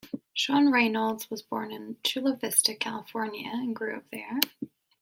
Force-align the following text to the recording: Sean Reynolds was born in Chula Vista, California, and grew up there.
Sean 0.33 0.71
Reynolds 0.71 1.29
was 1.29 1.43
born 1.43 1.71
in 1.71 1.95
Chula 2.03 2.35
Vista, 2.35 2.73
California, 2.73 3.51
and 3.53 3.75
grew 3.75 3.97
up 3.97 4.09
there. 4.11 4.39